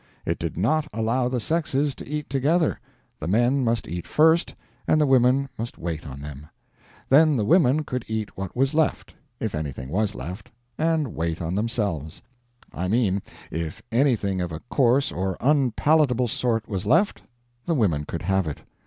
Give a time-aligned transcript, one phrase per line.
[0.25, 2.79] It did not allow the sexes to eat together;
[3.19, 4.55] the men must eat first,
[4.87, 6.47] and the women must wait on them.
[7.07, 11.53] Then the women could eat what was left if anything was left and wait on
[11.53, 12.19] themselves.
[12.73, 17.21] I mean, if anything of a coarse or unpalatable sort was left,
[17.67, 18.63] the women could have it.